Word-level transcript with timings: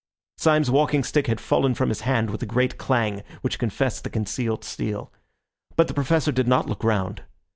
Syme's 0.39 0.71
walking 0.71 1.03
stick 1.03 1.27
had 1.27 1.39
fallen 1.39 1.75
from 1.75 1.89
his 1.89 2.01
hand 2.01 2.31
with 2.31 2.41
a 2.41 2.47
great 2.47 2.79
clang, 2.79 3.21
which 3.41 3.59
confessed 3.59 4.03
the 4.03 4.09
concealed 4.09 4.63
steel. 4.63 5.13
But 5.75 5.87
the 5.87 5.93
Professor 5.93 6.31
did 6.31 6.47
not 6.47 6.67
look 6.67 6.83
round. 6.83 7.23